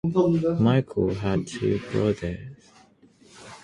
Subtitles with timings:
[0.59, 2.71] Michael had two brothers.